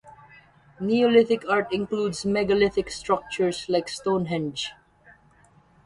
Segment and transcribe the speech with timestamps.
[0.79, 4.71] Neolithic art includes megalithic structures like Stonehenge.